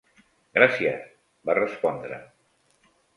[0.57, 1.03] "Gràcies",
[1.49, 2.17] va respondre.